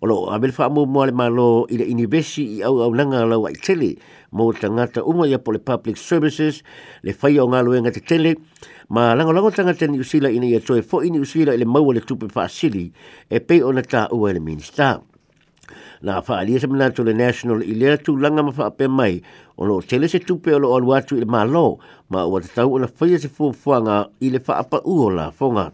O 0.00 0.06
lo, 0.06 0.30
a 0.32 0.38
mele 0.40 0.52
whaamu 0.56 0.86
mua 0.86 1.06
le 1.06 1.12
malo 1.12 1.66
i 1.68 1.76
le 1.76 1.84
inibesi 1.84 2.46
i 2.60 2.62
au 2.64 2.80
au 2.80 2.94
nanga 2.94 3.26
lau 3.28 3.44
ai 3.46 3.52
tele, 3.52 3.98
mō 4.32 4.46
ta 4.56 4.70
ngata 4.72 5.02
umo 5.04 5.26
ia 5.28 5.38
po 5.38 5.52
le 5.52 5.58
public 5.58 5.96
services, 6.00 6.62
le 7.02 7.12
whai 7.20 7.36
o 7.38 7.44
ngā 7.52 7.60
luenga 7.64 7.92
te 7.92 8.00
tele, 8.00 8.36
ma 8.88 9.10
lango 9.14 9.32
lango 9.36 9.50
tanga 9.50 9.74
te 9.76 9.84
usila 9.92 10.30
ina 10.32 10.46
ia 10.48 10.60
toi 10.60 10.80
fo 10.80 11.02
i 11.04 11.10
niusila 11.12 11.52
i 11.52 11.60
le 11.60 11.68
maua 11.68 11.92
le 11.94 12.00
tupe 12.00 12.30
whaasili, 12.32 12.86
e 13.28 13.40
pe 13.40 13.60
o 13.62 13.72
na 13.76 13.84
tā 13.84 14.06
ua 14.10 14.30
e 14.30 14.38
le 14.40 14.40
minister. 14.40 15.02
Nā 16.00 16.22
wha 16.24 16.38
alia 16.40 16.56
samina 16.58 16.88
tō 16.88 17.04
le 17.04 17.12
national 17.12 17.60
i 17.68 17.76
lea 17.76 18.00
tū 18.00 18.16
langa 18.16 18.40
ma 18.42 18.52
wha 18.56 18.88
mai, 18.88 19.20
o 19.60 19.82
tele 19.84 20.08
se 20.08 20.18
tupe 20.18 20.48
o 20.48 20.58
lo 20.58 20.72
alu 20.78 20.96
atu 20.96 21.18
i 21.20 21.20
le 21.20 21.26
malo, 21.28 21.76
ma 22.08 22.24
ua 22.24 22.40
te 22.40 22.48
tau 22.48 22.72
o 22.72 22.78
na 22.80 22.88
whaia 22.88 23.18
se 23.20 23.28
fuafuanga 23.28 24.06
i 24.24 24.32
le 24.32 24.40
wha 24.48 24.56
apa 24.64 24.80
uo 24.86 25.10
la 25.12 25.30
fonga 25.30 25.72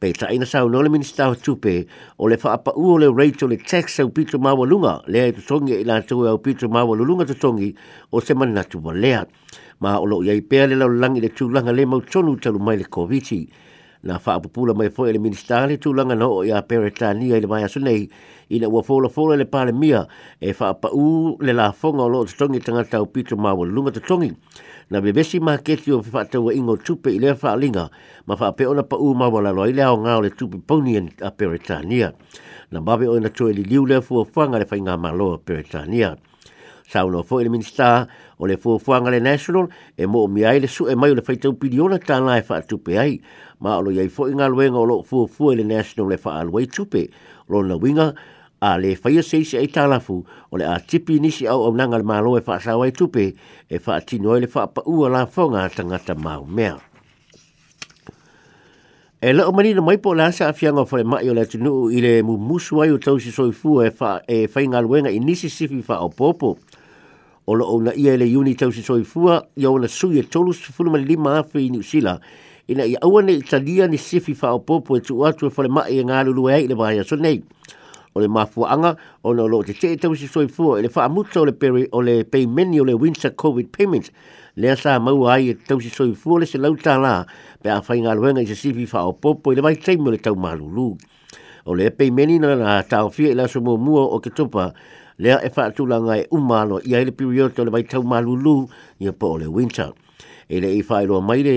pe 0.00 0.12
sa 0.14 0.30
ina 0.30 0.46
sa 0.46 0.62
no 0.64 0.78
le 0.82 0.88
minister 0.88 1.26
o 1.26 1.34
tupe 1.34 1.86
o 2.22 2.28
le 2.30 2.36
fa 2.38 2.52
apa 2.54 2.70
o 2.70 2.98
le 3.02 3.06
Rachel 3.10 3.48
le 3.50 3.56
tax 3.58 3.98
o 4.00 4.08
pito 4.08 4.38
ma 4.38 4.52
walunga 4.54 5.02
le 5.10 5.32
to 5.34 5.40
songi 5.42 5.74
ina 5.74 5.98
e 5.98 6.04
to 6.06 6.16
o 6.26 6.38
pito 6.38 6.68
ma 6.70 6.82
walunga 6.86 7.24
to 7.26 7.34
songi 7.40 7.74
o 8.12 8.20
se 8.20 8.34
manatu 8.34 8.78
tu 8.78 9.26
ma 9.80 9.98
o 10.00 10.04
lo 10.06 10.22
ye 10.22 10.40
pe 10.40 10.66
le 10.66 10.74
lo 10.78 10.86
langi 10.88 11.20
le 11.20 11.28
tu 11.34 11.48
langa 11.50 11.72
le 11.74 11.84
mo 11.84 11.98
tonu 12.00 12.36
tu 12.38 12.50
mai 12.58 12.76
le 12.76 12.84
covid 12.84 13.22
-19 13.22 13.48
na 14.02 14.18
faapupula 14.18 14.74
mai 14.74 14.88
foʻi 14.88 15.12
le 15.12 15.18
minista 15.18 15.66
le 15.66 15.76
tulaga 15.78 16.14
no 16.14 16.30
o 16.40 16.40
iā 16.46 16.62
peretania 16.68 17.36
i 17.36 17.40
le 17.42 17.46
maeaso 17.50 17.80
nei 17.80 18.06
ina 18.48 18.68
ua 18.70 18.82
folafola 18.82 19.34
le 19.36 19.72
mia 19.72 20.06
e 20.40 20.52
faapaʻū 20.52 21.42
le 21.42 21.52
lafoga 21.52 22.02
o 22.06 22.08
loo 22.08 22.24
totogi 22.24 22.56
i 22.58 22.62
tagata 22.62 22.98
aupito 22.98 23.34
te 23.90 24.00
tongi 24.00 24.32
na 24.90 25.00
vevesi 25.00 25.40
maketi 25.40 25.92
o 25.92 26.02
fe 26.02 26.10
faatauaʻiga 26.10 26.68
o 26.70 26.76
tupe 26.76 27.10
i 27.10 27.18
lea 27.18 27.34
faaliga 27.34 27.90
ma 28.26 28.36
faapea 28.36 28.70
ona 28.70 28.82
paʻū 28.82 29.14
maualalo 29.16 29.62
ai 29.66 29.72
le 29.72 29.82
aoga 29.82 30.16
o 30.18 30.22
le 30.22 30.30
tupe 30.30 30.58
pauni 30.66 31.10
a 31.20 31.30
peretania 31.30 32.12
na 32.70 32.80
mave 32.80 33.08
o 33.08 33.16
ina 33.18 33.30
toe 33.30 33.52
liliu 33.52 33.86
lea 33.86 34.00
fuafaga 34.00 34.58
le 34.58 34.64
faigā 34.64 34.96
maloa 34.98 35.38
peretania 35.38 36.16
saulo 36.88 37.22
fo 37.22 37.40
ele 37.40 37.50
minsta 37.52 38.08
o 38.38 38.46
le 38.46 38.56
fo 38.56 38.78
fo 38.78 38.94
angale 38.94 39.20
national 39.20 39.68
e 39.96 40.06
mo 40.06 40.26
mi 40.26 40.44
ai 40.44 40.60
le 40.60 40.66
su 40.68 40.86
e 40.88 40.96
mai 40.96 41.14
le 41.14 41.22
fa 41.22 41.36
tau 41.36 41.52
pidiona 41.56 41.98
ta 41.98 42.18
na 42.20 42.36
e 42.38 42.42
fa 42.42 42.62
tu 42.62 42.80
ai 42.96 43.20
ma 43.60 43.78
lo 43.80 43.90
ye 43.90 44.08
fo 44.08 44.26
inga 44.28 44.46
lo 44.48 44.56
nga 44.56 44.68
lo 44.86 45.02
fo 45.02 45.26
fo 45.26 45.52
le 45.54 45.62
national 45.64 46.08
le 46.08 46.16
fa 46.16 46.38
al 46.40 46.48
wai 46.48 46.66
tu 46.66 46.86
pe 46.88 47.08
lo 47.48 47.62
na 47.62 47.76
winga 47.76 48.14
a 48.60 48.78
le 48.78 48.96
fa 48.96 49.10
ye 49.10 49.22
sei 49.22 49.44
sei 49.44 49.68
ta 49.68 49.84
fu 50.00 50.24
o 50.50 50.56
le 50.56 50.64
a 50.64 50.80
tipi 50.80 51.20
ni 51.20 51.30
si 51.30 51.46
au 51.46 51.68
na 51.76 51.86
ngal 51.86 52.02
ma 52.04 52.20
lo 52.20 52.36
e 52.38 52.40
fa 52.40 52.58
sa 52.58 52.76
wai 52.78 52.90
tu 52.90 53.10
e 53.14 53.78
fa 53.78 54.00
ti 54.00 54.18
no 54.18 54.32
le 54.34 54.46
fa 54.46 54.66
pa 54.68 54.82
u 54.86 55.04
la 55.08 55.26
fo 55.26 55.50
nga 55.52 55.68
tanga 55.68 55.98
ta 55.98 56.14
ma 56.16 56.40
mea 56.46 56.78
E 59.20 59.32
lo 59.34 59.50
mani 59.50 59.74
na 59.74 59.82
mai 59.82 59.98
po 59.98 60.14
la 60.14 60.30
sa 60.30 60.46
afianga 60.54 60.86
fo 60.86 60.94
le 60.94 61.02
mai 61.02 61.26
o 61.26 61.34
le 61.34 61.42
tinu 61.42 61.90
ile 61.90 62.22
le 62.22 62.22
mu 62.22 62.38
musuai 62.38 62.94
o 62.94 63.02
tau 63.02 63.18
si 63.18 63.34
soifu 63.34 63.82
e 63.82 63.90
fa 63.90 64.22
e 64.22 64.46
fa 64.46 64.62
inga 64.62 64.78
luenga 64.78 65.10
i 65.10 65.18
nisi 65.18 65.50
sifi 65.50 65.82
fa 65.82 65.98
o 65.98 66.06
o 67.48 67.54
lo 67.56 67.80
na 67.80 67.94
ia 67.96 68.12
le 68.18 68.26
uni 68.36 68.52
tau 68.54 68.68
se 68.70 68.82
soi 68.84 69.04
fua 69.08 69.40
i 69.56 69.64
au 69.64 69.78
na 69.80 69.88
sui 69.88 70.18
e 70.20 70.22
tolu 70.22 70.52
se 70.52 70.68
funu 70.70 70.90
mali 70.92 71.06
lima 71.08 71.38
afe 71.40 71.56
i 71.60 71.70
niusila 71.72 72.18
ina 72.68 72.84
i 72.84 72.92
aua 73.00 73.22
ne 73.22 73.32
italia 73.40 73.86
ni 73.88 73.96
sifi 73.96 74.34
fa 74.36 74.52
o 74.52 74.58
popo 74.58 74.96
e 75.00 75.00
tu 75.00 75.16
atu 75.24 75.46
e 75.46 75.50
fale 75.50 75.68
mai 75.72 75.96
e 75.98 76.04
ngalulu 76.04 76.48
e 76.52 76.66
le 76.68 76.74
vahaya 76.76 77.04
so 77.04 77.16
nei 77.16 77.40
o 78.12 78.20
le 78.20 78.28
mafua 78.28 78.68
anga 78.76 78.92
o 79.24 79.32
na 79.32 79.46
lo 79.48 79.62
te 79.64 79.72
te 79.72 79.96
tau 79.96 80.12
se 80.14 80.28
soi 80.28 80.44
fua 80.48 80.76
e 80.78 80.82
le 80.84 80.88
faa 80.92 81.08
o 81.08 81.44
le 81.48 81.52
peri 81.56 81.88
o 81.90 82.02
le 82.02 82.20
paymeni 82.24 82.80
o 82.80 82.84
le 82.84 82.92
winter 82.94 83.30
covid 83.32 83.68
payments. 83.72 84.10
Lea 84.58 84.76
sa 84.76 84.98
mau 84.98 85.24
ai 85.24 85.50
e 85.50 85.54
tau 85.54 85.80
se 85.80 85.88
soi 85.88 86.12
fua 86.12 86.40
le 86.40 86.44
se 86.46 86.58
lauta 86.58 86.98
la 86.98 87.24
pe 87.62 87.70
a 87.70 87.80
fai 87.80 88.00
ngaluenga 88.04 88.42
i 88.44 88.46
se 88.46 88.54
sifi 88.56 88.84
fa 88.84 89.06
o 89.08 89.12
popo 89.12 89.52
i 89.52 89.54
le 89.54 89.62
vai 89.62 89.76
teimu 89.76 90.10
le 90.10 90.18
tau 90.18 90.36
malulu 90.36 90.98
o 91.64 91.74
le 91.74 91.88
paymeni 91.90 92.38
na 92.38 92.52
e 92.52 92.56
la 92.56 92.82
tau 92.82 93.08
fia 93.08 93.30
i 93.32 93.34
la 93.34 93.48
sumo 93.48 93.76
mua 93.78 94.04
o 94.04 94.20
ke 94.20 94.28
lea 95.18 95.38
e 95.42 95.48
fa 95.48 95.70
tu 95.70 95.86
langa 95.86 96.14
e 96.22 96.26
umalo 96.30 96.78
i 96.78 96.90
ia 96.90 97.00
ile 97.02 97.10
periodo 97.12 97.64
le 97.64 97.70
vai 97.70 97.82
tau 97.84 98.02
malulu 98.02 98.68
ia 99.00 99.12
po 99.12 99.36
le 99.38 99.46
winter 99.46 99.92
ele 100.48 100.68
i 100.78 100.82
fa 100.82 101.02
lo 101.02 101.20
mai 101.20 101.42
le 101.42 101.56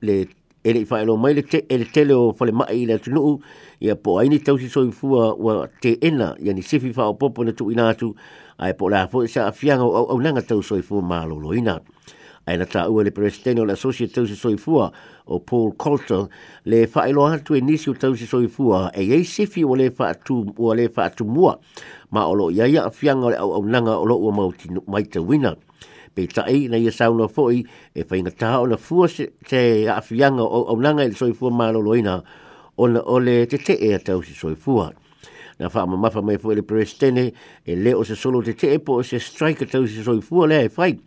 le 0.00 0.26
ele 0.64 0.78
i 0.80 0.84
fa 0.84 1.02
lo 1.04 1.16
mai 1.16 1.32
e 1.32 1.34
le 1.34 1.42
tele 1.42 1.84
o 1.84 1.84
te 1.92 2.04
lo 2.04 2.32
fo 2.36 2.44
le 2.46 2.52
mai 2.52 2.86
le 2.86 2.96
tu 2.98 3.40
ia 3.80 3.94
po 3.96 4.16
ai 4.18 4.28
ni 4.28 4.38
tau 4.38 4.56
si 4.58 4.68
soi 4.68 4.90
fua 4.90 5.34
wa 5.34 5.66
te 5.80 5.98
ena 6.00 6.34
ia 6.40 6.52
ni 6.54 6.62
sifi 6.62 6.92
fa 6.94 7.04
o 7.06 7.12
popo 7.14 7.44
na 7.44 7.52
tu 7.52 7.68
inatu 7.70 8.14
ai 8.56 8.72
po 8.74 8.88
la 8.88 9.06
fo 9.08 9.22
e 9.22 9.28
sa 9.28 9.46
afianga 9.52 9.84
o 9.84 10.08
au 10.10 10.20
nanga 10.20 10.40
tau 10.42 10.62
soi 10.62 10.80
fua 10.82 11.02
malo 11.02 11.36
loina 11.36 11.76
ina 11.76 11.80
ai 12.48 12.54
na 12.62 12.66
taua 12.66 13.02
le 13.02 13.10
presidente 13.10 13.58
o 13.60 13.64
le 13.66 13.72
associate 13.74 14.14
tau 14.14 14.24
se 14.26 14.34
soifua 14.38 14.92
o 15.26 15.38
Paul 15.42 15.72
Coulter 15.76 16.26
le 16.64 16.86
whaelo 16.94 17.26
atu 17.26 17.54
e 17.58 17.60
nisi 17.60 17.90
o 17.90 17.94
tau 17.94 18.14
se 18.14 18.22
soifua 18.26 18.90
e 18.94 19.02
ei 19.02 19.24
sifi 19.26 19.64
o 19.66 19.74
le 19.74 19.90
whaatu 19.98 21.24
mua 21.26 21.58
ma 22.10 22.26
olo 22.30 22.50
ia 22.54 22.66
ia 22.70 22.84
a 22.86 22.90
fianga 22.90 23.30
le 23.34 23.38
au 23.42 23.52
au 23.58 23.64
nanga 23.66 23.96
olo 23.98 24.14
ua 24.16 24.32
mauti 24.32 24.70
maita 24.86 25.20
wina. 25.20 25.56
Pe 26.14 26.24
tae 26.28 26.68
na 26.70 26.78
ia 26.78 26.90
sauna 26.92 27.26
foi 27.28 27.64
e 27.94 28.06
whaingata 28.08 28.60
o 28.62 28.66
na 28.66 28.76
fua 28.78 29.08
se 29.08 29.26
te 29.44 29.88
a 29.90 30.00
fianga 30.00 30.42
o 30.46 30.70
au 30.70 30.78
nanga 30.80 31.02
e 31.02 31.10
le 31.10 31.18
soifua 31.18 31.50
ma 31.50 31.72
loloina 31.74 32.22
o 32.78 33.18
le 33.18 33.44
te 33.46 33.58
te 33.58 33.74
e 33.74 33.90
a 33.92 33.98
tau 33.98 34.22
se 34.22 34.32
soifua. 34.32 34.92
Pe 34.94 35.05
na 35.58 35.68
fa 35.68 35.86
ma 35.86 36.10
fa 36.10 36.20
mai 36.22 36.36
fuere 36.36 36.60
prestene 36.62 37.32
e 37.64 37.76
le 37.76 37.94
o 37.94 38.02
se 38.02 38.14
solo 38.14 38.42
te 38.42 38.52
te 38.54 38.76
po 38.78 39.00
se 39.02 39.18
strike 39.18 39.64
to 39.70 39.86
se 39.86 40.02
so 40.02 40.20
fu 40.20 40.44
le 40.46 40.68
fai 40.68 40.98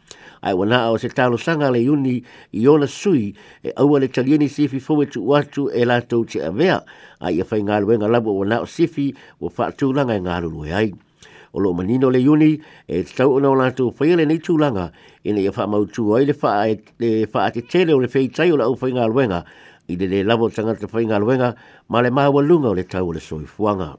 ai 0.42 0.54
wana 0.54 0.90
o 0.90 0.98
se 0.98 1.08
talo 1.10 1.38
sanga 1.38 1.70
le 1.70 1.86
uni 1.88 2.24
i 2.54 2.68
ona 2.68 2.88
sui 2.88 3.36
e 3.62 3.70
au 3.78 3.96
le 3.98 4.10
tagini 4.10 4.48
si 4.50 4.68
fi 4.68 4.80
fo 4.80 4.98
tu 5.06 5.22
watu 5.22 5.70
e 5.70 5.86
la 5.86 6.02
to 6.02 6.24
te 6.24 6.42
avea 6.44 6.82
ai 7.22 7.40
e 7.40 7.44
fai 7.44 7.62
ngalo 7.62 7.92
e 7.94 7.98
nga 8.02 8.08
labo 8.08 8.34
wana 8.38 8.62
o 8.62 8.66
sifi 8.66 9.14
o 9.40 9.50
fa 9.50 9.72
tu 9.72 9.94
langa 9.94 10.16
e 10.18 10.22
ngal 10.22 10.50
lo 10.50 10.66
e 10.66 10.74
ai 10.74 10.94
o 11.54 11.60
lo 11.60 11.72
manino 11.74 12.10
le 12.10 12.18
uni 12.28 12.60
e 12.88 13.04
tau 13.04 13.34
ona 13.38 13.50
ona 13.52 13.72
tu 13.72 13.92
fai 13.92 14.16
le 14.16 14.26
nei 14.26 14.40
tu 14.40 14.58
langa 14.58 14.90
ina 15.24 15.38
ia 15.40 15.52
fa 15.52 15.68
mau 15.68 15.86
tu 15.86 16.10
ai 16.18 16.26
le 16.26 16.34
fa 16.34 16.66
e 16.66 17.28
fa 17.30 17.52
te 17.54 17.62
tele 17.66 17.94
o 17.94 18.00
le 18.02 18.08
fei 18.08 18.30
tai 18.30 18.50
o 18.50 18.58
la 18.58 18.66
fai 18.76 18.94
ngalo 18.98 19.14
i 19.90 19.96
le 19.98 20.08
le 20.10 20.22
lavo 20.24 20.50
tanga 20.52 20.76
te 20.78 20.86
whainga 20.86 21.18
luenga, 21.18 21.56
ma 21.90 22.00
le 22.02 22.12
maha 22.12 22.30
walunga 22.30 22.70
o 22.70 22.74
le 22.78 22.84
tau 22.86 23.08
o 23.10 23.12
le 23.12 23.18
fuanga. 23.20 23.98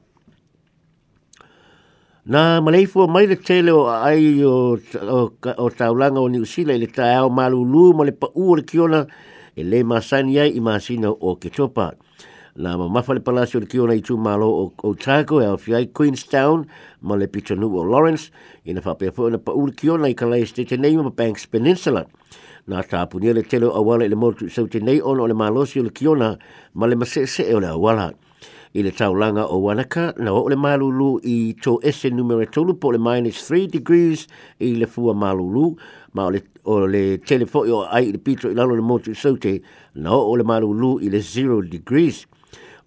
Na 2.31 2.61
malei 2.63 2.85
fua 2.87 3.07
mai 3.11 3.27
le 3.27 3.35
tele 3.35 3.71
o 3.75 3.89
ai 3.91 4.39
o, 4.45 4.77
o, 5.57 5.69
taulanga 5.75 6.21
o 6.23 6.29
niusila 6.31 6.77
le 6.79 6.87
tae 6.87 7.13
au 7.19 7.27
malu 7.29 7.59
lū 7.67 8.05
le 8.07 8.13
pa 8.15 8.29
ua 8.33 8.55
le 8.55 8.63
kiona 8.63 9.01
e 9.53 9.65
le 9.67 9.81
masani 9.83 10.39
ai 10.39 10.51
i 10.55 10.57
o 10.57 11.35
ke 11.35 11.49
topa. 11.51 11.89
Nā 12.55 12.77
ma 12.79 12.87
mafa 12.87 13.11
le 13.13 13.19
palasio 13.19 13.59
le 13.59 13.67
kiona 13.67 13.99
i 13.99 14.01
tū 14.01 14.15
malo 14.15 14.47
o 14.47 14.71
o 14.79 14.89
Otago 14.95 15.41
e 15.41 15.45
au 15.45 15.57
fiai 15.57 15.87
Queenstown 15.91 16.65
ma 17.01 17.17
le 17.17 17.27
pitanu 17.27 17.67
o 17.67 17.83
Lawrence 17.83 18.31
i 18.63 18.71
na 18.71 18.79
whapea 18.79 19.11
fua 19.11 19.29
na 19.29 19.37
pa 19.37 19.51
ua 19.51 19.67
kiona 19.75 20.07
i 20.07 20.15
kalai 20.15 20.45
te 20.47 20.77
nei 20.77 20.95
ma 20.95 21.09
Banks 21.11 21.47
Peninsula. 21.51 22.05
Nā 22.69 22.79
tāpunia 22.87 23.35
le 23.35 23.43
tele 23.43 23.67
o 23.67 23.75
awala 23.75 24.05
i 24.05 24.09
le 24.09 24.15
motu 24.15 24.47
sau 24.47 24.71
te 24.71 24.79
nei 24.79 25.03
ono 25.03 25.23
o 25.23 25.27
le 25.27 25.35
malosio 25.35 25.83
le 25.83 25.91
kiona 25.91 26.37
ma 26.75 26.87
le 26.87 26.95
masese 26.95 27.43
e 27.43 27.53
o 27.53 27.59
le 27.59 27.75
awala 27.75 28.13
i 28.73 28.83
le 28.83 28.91
taulanga 28.91 29.45
o 29.49 29.59
Wanaka, 29.61 30.13
na 30.17 30.31
o 30.31 30.47
le 30.47 30.55
malulu 30.55 31.19
i 31.27 31.51
tō 31.59 31.79
ese 31.83 32.07
numere 32.09 32.45
tolu 32.47 32.73
po 32.79 32.91
le 32.91 32.97
minus 32.99 33.43
3 33.49 33.67
degrees 33.67 34.27
i 34.61 34.75
le 34.79 34.87
fua 34.87 35.13
malulu, 35.13 35.73
ma 36.13 36.25
o 36.25 36.29
le, 36.31 36.39
o 36.63 36.87
le 36.87 37.17
telefoi 37.19 37.67
o 37.69 37.81
ai 37.91 38.07
i 38.07 38.11
le 38.15 38.19
pito 38.19 38.47
i 38.49 38.55
lalo 38.55 38.75
le 38.75 38.81
motu 38.81 39.11
i 39.11 39.13
saute, 39.15 39.59
na 39.95 40.15
o 40.15 40.35
le 40.39 40.43
malulu 40.47 40.99
i 41.03 41.09
le 41.11 41.19
0 41.19 41.61
degrees. 41.67 42.25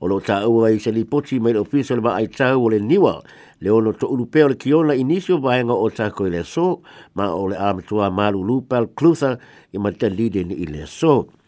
O 0.00 0.08
lo 0.10 0.18
tā 0.24 0.40
ua 0.50 0.68
i 0.72 0.80
se 0.82 0.90
li 0.92 1.04
poti 1.08 1.36
mai 1.40 1.52
le 1.54 1.60
ofiso 1.62 1.96
le 1.96 2.00
ma 2.04 2.16
ai 2.18 2.26
tau 2.32 2.64
o 2.66 2.72
le 2.72 2.76
niwa, 2.80 3.20
le 3.62 3.70
ono 3.70 3.92
to 3.92 4.08
urupeo 4.12 4.48
le 4.50 4.56
kiona 4.56 4.92
inisio 5.00 5.36
vahenga 5.40 5.72
o 5.76 5.86
tā 5.92 6.10
koe 6.16 6.28
le 6.32 6.42
so, 6.48 6.80
ma 7.16 7.28
o 7.32 7.44
le 7.52 7.56
amitua 7.60 8.08
malulu 8.12 8.58
pal 8.68 8.84
klutha 8.88 9.36
i 9.72 9.78
ma 9.80 9.92
te 9.92 10.08
lide 10.12 10.44
ni 10.48 10.58
i 10.64 10.66
le 10.66 10.84
so. 10.88 11.28
So 11.28 11.43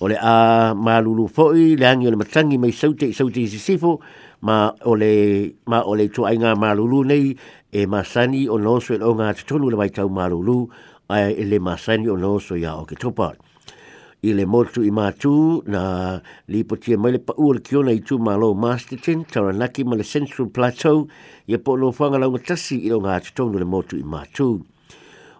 ole 0.00 0.12
le 0.12 0.16
a 0.20 0.74
malulu 0.74 1.26
foi 1.28 1.76
le 1.76 1.84
angi 1.86 2.08
le 2.08 2.16
matangi 2.16 2.56
mai 2.56 2.72
saute 2.72 3.04
i 3.04 3.12
saute 3.12 3.46
sisifo 3.46 4.00
ma 4.40 4.72
ole 4.84 5.06
le 5.06 5.52
ma 5.66 5.80
o 5.84 5.94
le 5.94 6.08
tu 6.08 6.24
ainga 6.24 6.54
malulu 6.56 7.02
nei 7.04 7.36
e 7.70 7.86
masani 7.86 8.48
o 8.48 8.56
noso 8.56 8.94
o 8.94 9.12
ngā 9.14 9.34
tutonu 9.36 9.68
le 9.70 9.76
mai 9.76 9.90
tau 9.92 10.08
malulu 10.08 10.64
a 11.10 11.28
e 11.28 11.44
le 11.44 11.58
masani 11.60 12.08
o 12.08 12.16
noso 12.16 12.56
ia 12.56 12.72
o 12.80 12.84
ke 12.88 12.96
topa 12.96 13.34
i 14.22 14.32
le 14.32 14.44
motu 14.46 14.80
i 14.82 14.90
matu 14.90 15.60
na 15.68 16.18
li 16.48 16.64
po 16.64 16.76
tia 16.80 16.96
mai 16.96 17.12
le 17.12 17.20
pa 17.20 17.36
ua 17.36 17.54
le 17.60 17.60
kiona 17.60 17.92
i 17.92 18.00
tū 18.00 18.16
malo 18.18 18.54
Masterton 18.56 19.24
taranaki 19.28 19.84
ma 19.84 19.96
le 20.00 20.04
Central 20.04 20.48
Plateau 20.48 21.06
i 21.46 21.52
a 21.54 21.58
po 21.60 21.76
lo 21.76 21.92
whanga 21.92 22.16
launga 22.20 22.40
tasi 22.52 22.80
i 22.88 22.88
o 22.92 23.00
ngā 23.04 23.20
tutonu 23.24 23.56
le 23.60 23.64
motu 23.68 23.96
i 24.00 24.04
matu 24.04 24.60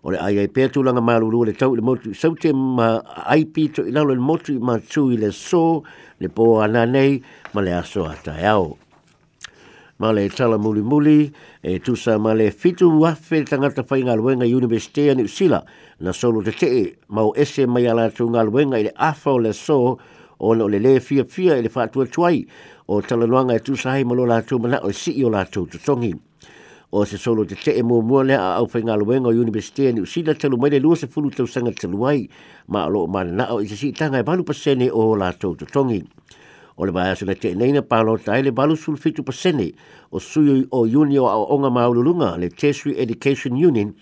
o 0.02 0.08
ai 0.18 0.38
ai 0.38 0.48
pe 0.48 0.66
tu 0.68 0.82
langa 0.82 1.00
ma 1.00 1.18
le 1.18 1.52
tau 1.52 1.74
le 1.76 1.82
motu 1.82 2.14
sau 2.14 2.32
te 2.34 2.52
ma 2.52 2.98
ai 3.28 3.44
pi 3.44 3.68
to 3.70 3.84
i 3.84 3.90
le 3.90 4.14
motu 4.16 4.58
ma 4.58 4.78
tu 4.78 5.10
i 5.12 5.16
le 5.18 5.30
so 5.30 5.82
le 6.20 6.28
po 6.30 6.58
ana 6.62 6.86
nei 6.86 7.20
ma 7.52 7.60
le 7.60 7.72
aso 7.76 8.06
ata 8.08 8.32
au 8.56 8.78
ma 9.98 10.10
le 10.12 10.26
tala 10.30 10.56
muli 10.56 10.80
muli 10.80 11.30
e 11.62 11.78
tu 11.84 11.94
sa 11.96 12.16
ma 12.16 12.32
le 12.32 12.50
fitu 12.50 12.86
wa 12.88 13.12
wafe 13.12 13.42
tangata 13.44 13.82
fai 13.84 14.00
ngā 14.00 14.14
luenga 14.16 14.46
universite 14.46 15.12
ni 15.14 15.28
sila 15.28 15.60
na 16.00 16.12
solo 16.12 16.40
te 16.42 16.52
te 16.56 16.68
e, 16.80 16.96
ma 17.12 17.20
o 17.20 17.34
ese 17.36 17.66
mai 17.68 17.84
ala 17.86 18.08
tu 18.10 18.24
ngā 18.24 18.48
wenga 18.48 18.80
i 18.80 18.88
le 18.88 18.94
afa 18.96 19.36
le 19.36 19.52
so 19.52 19.98
o 20.40 20.54
no 20.54 20.64
le 20.66 20.80
le 20.80 20.96
fia 21.00 21.26
fia 21.28 21.60
i 21.60 21.60
le 21.62 21.68
fatua 21.68 22.06
tuai 22.08 22.46
o 22.88 23.02
tala 23.04 23.26
luanga 23.28 23.52
e 23.52 23.60
tu 23.60 23.76
sa 23.76 23.90
hai 24.00 24.04
malo 24.08 24.24
la 24.24 24.40
tu 24.40 24.56
mana 24.58 24.80
o 24.80 24.92
si 24.96 25.12
i 25.20 25.24
o 25.24 25.28
la 25.28 25.44
tu 25.44 25.66
tutongi. 25.68 26.16
To 26.16 26.29
o 26.90 27.06
se 27.06 27.18
solo 27.18 27.46
te 27.46 27.54
te 27.54 27.70
e 27.78 27.82
mua 27.82 28.02
mua 28.02 28.24
lea 28.26 28.42
a 28.42 28.56
au 28.58 28.66
pei 28.66 28.82
ngā 28.82 28.96
luenga 28.98 29.30
o 29.30 29.34
universitea 29.34 29.92
ni 29.94 30.02
usina 30.02 30.34
talu 30.34 30.58
mai 30.58 30.70
le 30.74 30.80
lua 30.82 30.96
se 30.96 31.06
fulu 31.06 31.30
tau 31.30 31.46
sanga 31.46 31.70
talu 31.70 32.02
ai 32.06 32.26
ma 32.66 32.82
alo 32.90 33.04
o 33.06 33.06
mana 33.06 33.30
nao 33.30 33.60
i 33.62 33.68
se 33.70 33.76
si 33.78 33.92
tanga 33.92 34.18
e 34.18 34.26
balu 34.26 34.42
pasene 34.44 34.90
o 34.90 35.14
la 35.16 35.32
tau 35.32 35.54
tongi. 35.54 36.02
O 36.76 36.84
le 36.86 36.90
maa 36.92 37.12
asuna 37.14 37.34
te 37.34 37.50
e 37.52 37.54
neina 37.54 37.82
pālo 37.82 38.16
tai 38.18 38.42
le 38.42 38.50
balu 38.50 38.74
sulu 38.74 38.96
fitu 38.98 39.22
pasene 39.22 39.70
o 40.10 40.18
sui 40.18 40.66
o 40.70 40.80
uni 40.82 41.18
o 41.18 41.28
au 41.30 41.46
onga 41.54 41.70
maululunga 41.70 42.34
le 42.40 42.48
Tesri 42.50 42.96
Education 42.98 43.52
Union 43.54 43.94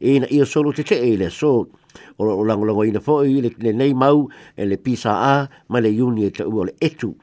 e 0.00 0.18
na 0.20 0.26
ia 0.28 0.44
solo 0.44 0.72
te 0.72 0.82
te 0.84 0.98
e 1.00 1.16
le 1.16 1.30
so 1.30 1.66
o 2.18 2.44
langolongo 2.44 2.84
ina 2.84 3.00
fo 3.00 3.22
i 3.24 3.40
le 3.40 3.72
nei 3.72 3.94
mau 3.94 4.28
e 4.54 4.66
le 4.66 4.76
pisa 4.78 5.14
a 5.16 5.48
ma 5.68 5.80
le 5.80 5.88
uni 6.02 6.26
e 6.26 6.30
te 6.30 6.42
ua 6.42 6.64
le 6.66 6.74
etu 6.80 7.16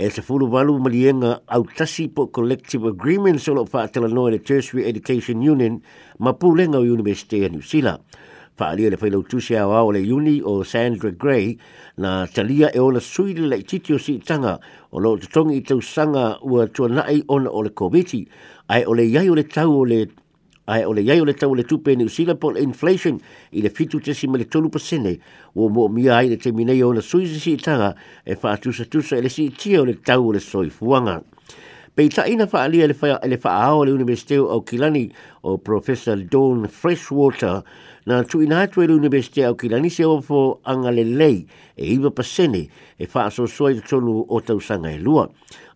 e 0.00 0.10
se 0.14 0.22
fulu 0.22 0.46
walu 0.48 0.78
malienga 0.78 1.40
au 1.48 1.64
tasi 1.74 2.06
po 2.06 2.28
collective 2.28 2.86
agreement 2.86 3.40
solo 3.42 3.64
fa 3.66 3.80
atela 3.88 4.06
noa 4.06 4.30
le 4.30 4.38
tertiary 4.38 4.84
education 4.86 5.42
union 5.52 5.80
mapulenga 6.22 6.78
university 6.78 7.40
o 7.44 7.48
new 7.50 7.60
sila 7.72 7.96
nusila. 7.98 7.98
Fa 8.56 8.68
alia 8.70 8.90
le 8.90 8.96
failau 9.00 9.24
tusi 9.26 9.56
au 9.58 9.74
au 9.74 9.90
le 9.90 9.98
uni 9.98 10.36
o 10.44 10.62
Sandra 10.62 11.10
Gray 11.10 11.58
na 11.96 12.26
talia 12.28 12.70
e 12.70 12.78
ona 12.78 13.00
suili 13.00 13.42
le 13.50 13.58
titio 13.62 13.98
si 13.98 14.20
tanga 14.22 14.60
o 14.92 15.00
lo 15.00 15.16
tutongi 15.18 15.58
sanga 15.58 15.66
tausanga 15.66 16.24
ua 16.46 16.68
tuanai 16.68 17.24
ona 17.26 17.50
ole 17.50 17.74
koviti 17.74 18.22
ai 18.70 18.84
ole 18.84 19.02
yai 19.02 19.28
ole 19.28 19.42
tau 19.48 19.80
ole 19.82 20.06
ae 20.68 20.84
o 20.84 20.92
le 20.92 21.02
iai 21.06 21.20
o 21.22 21.26
le 21.26 21.34
tau 21.36 21.54
le 21.56 21.64
tupe 21.64 21.94
ni 21.96 22.04
usila 22.04 22.34
po 22.36 22.50
inflation 22.60 23.18
i 23.56 23.62
le 23.64 23.70
fitu 23.72 24.00
tesi 24.04 24.28
ma 24.28 24.38
tolu 24.44 24.68
pasene 24.70 25.16
ua 25.56 25.68
moomia 25.72 26.16
ai 26.18 26.28
le 26.28 26.36
teminei 26.36 26.82
ona 26.84 27.00
sui 27.02 27.26
se 27.26 27.40
siitaga 27.40 27.94
e 28.26 28.36
faatusatusa 28.36 29.16
ele 29.18 29.28
si 29.28 29.48
siitia 29.48 29.80
o 29.80 29.84
le 29.88 29.94
tau 30.04 30.28
o 30.28 30.32
le 30.36 30.40
soifuaga 30.40 31.22
peitaʻina 31.98 32.46
faaalia 32.46 32.84
e 32.84 33.28
le 33.28 33.36
faaao 33.38 33.84
le 33.86 33.92
university 33.96 34.36
o 34.38 34.60
kilani 34.60 35.08
o 35.42 35.56
professor 35.58 36.16
don 36.20 36.68
freshwater 36.68 37.64
na 38.06 38.22
tuuina 38.24 38.54
e 38.54 38.60
e 38.60 38.64
atu 38.68 38.82
e 38.82 38.86
le 38.86 38.94
universiti 38.94 39.42
aukilani 39.44 39.90
se 39.90 40.02
ofo 40.04 40.60
aga 40.64 40.90
lei 40.92 41.46
e 41.76 41.86
iva 41.92 42.10
pasene 42.10 42.68
e 42.98 43.06
faasoasoa 43.06 43.72
i 43.72 43.80
totonu 43.80 44.24
o 44.28 44.40
tausaga 44.40 44.90
e 44.92 44.98
lua 44.98 45.28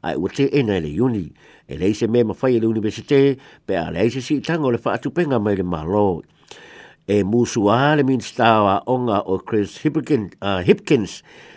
ai 0.02 0.14
ua 0.16 0.28
teena 0.30 0.76
e 0.76 0.80
le 0.80 1.00
uni 1.00 1.32
e 1.72 1.78
lei 1.80 1.94
se 1.96 2.04
mea 2.06 2.20
mawhai 2.22 2.56
e 2.60 2.60
le 2.60 2.66
universite, 2.68 3.36
pe 3.64 3.76
a 3.80 3.88
lei 3.90 4.10
se 4.12 4.20
si 4.20 4.40
tango 4.44 4.68
le 4.70 4.76
whaatupenga 4.84 5.38
mai 5.40 5.56
le 5.56 5.62
malo. 5.64 6.20
E 7.08 7.22
mūsu 7.26 7.64
a 7.72 7.96
le 7.96 8.04
minstawa 8.06 8.82
onga 8.92 9.22
o 9.32 9.38
Chris 9.38 9.78
Hipkins, 9.82 10.36
uh, 10.42 10.60
Hipkins 10.62 11.14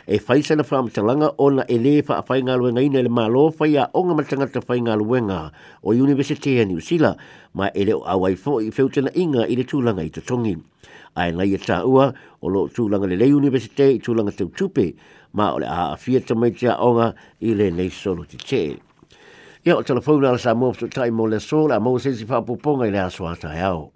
e 0.08 0.18
faisa 0.18 0.56
na 0.58 0.64
wha 0.66 0.80
amatalanga 0.82 1.34
o 1.38 1.50
na 1.54 1.66
e 1.70 1.76
le 1.78 1.94
wha 2.08 2.18
a 2.24 2.24
whainga 2.26 2.56
luenga 2.58 2.82
ina 2.82 3.04
le 3.06 3.10
malo 3.14 3.44
whai 3.60 3.76
a 3.78 3.86
onga 3.94 4.16
matanga 4.18 4.48
ta 4.48 4.62
whainga 4.68 4.96
luenga 4.98 5.52
o 5.84 5.92
universite 5.94 6.56
a 6.62 6.66
New 6.66 6.80
Zealand, 6.82 7.20
ma 7.54 7.70
e 7.76 7.86
leo 7.86 8.02
awai 8.08 8.38
fo 8.42 8.58
i 8.64 8.72
whewtena 8.74 9.12
inga 9.22 9.44
i 9.46 9.60
le 9.60 9.68
tūlanga 9.70 10.00
i 10.00 10.10
tatongi. 10.18 10.56
Ai 11.20 11.30
nai 11.32 11.52
e 11.54 11.60
tā 11.62 11.82
ua, 11.86 12.08
o 12.40 12.48
lo 12.50 12.66
tūlanga 12.72 13.04
le 13.12 13.20
le 13.22 13.28
universite 13.36 13.92
i 14.00 14.00
tūlanga 14.04 14.32
tau 14.40 14.48
tupe, 14.50 14.94
ma 15.38 15.52
o 15.54 15.60
le 15.62 15.68
a 15.70 15.92
a 15.92 15.98
fia 16.02 16.24
tamaitia 16.26 16.80
onga 16.80 17.12
i 17.46 17.52
le 17.54 17.68
nei 17.70 17.92
solo 17.92 18.24
te 18.26 18.36
tēe. 18.40 18.80
Ia 19.66 19.74
o 19.82 19.82
telefona 19.82 20.28
ala 20.30 20.42
sa 20.42 20.52
mō 20.54 20.68
pso 20.76 20.90
tai 20.94 21.08
mō 21.20 21.26
le 21.32 21.40
sō 21.48 21.64
la 21.74 21.80
mō 21.82 21.96
sensi 22.06 22.28
whapuponga 22.30 22.86
i 22.86 22.94
le 22.94 23.02
aswa 23.08 23.34
tai 23.46 23.58
e 23.64 23.68
au. 23.74 23.88